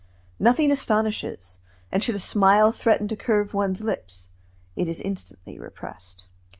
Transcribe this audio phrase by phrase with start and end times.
[0.39, 1.59] Nothing astonishes;
[1.91, 4.29] and should a smile threaten to curve one's lips,
[4.75, 6.25] it is instantly repressed.